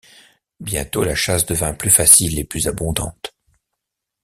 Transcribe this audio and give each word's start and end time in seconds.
Bientôt, 0.59 1.03
la 1.03 1.13
chasse 1.13 1.45
devint 1.45 1.75
plus 1.75 1.91
facile 1.91 2.39
et 2.39 2.43
plus 2.43 2.67
abondante. 2.67 3.35